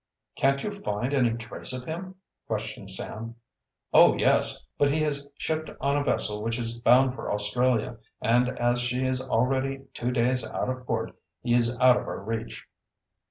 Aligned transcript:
"Can't 0.35 0.63
you 0.63 0.71
find 0.71 1.13
any 1.13 1.33
trace 1.33 1.73
of 1.73 1.85
him?" 1.85 2.15
questioned 2.47 2.89
Sam. 2.89 3.35
"Oh, 3.93 4.17
yes! 4.17 4.65
but 4.79 4.89
he 4.89 5.01
has 5.01 5.27
shipped 5.37 5.69
on 5.79 5.95
a 5.95 6.03
vessel 6.03 6.41
which 6.41 6.57
is 6.57 6.79
bound 6.79 7.13
for 7.13 7.31
Australia, 7.31 7.97
and 8.19 8.49
as 8.57 8.79
she 8.81 9.05
is 9.05 9.21
already 9.21 9.83
two 9.93 10.09
days 10.09 10.43
out 10.43 10.69
of 10.69 10.87
port 10.87 11.15
he 11.43 11.53
is 11.53 11.77
out 11.79 11.97
of 11.97 12.07
our 12.07 12.17
reach." 12.19 12.65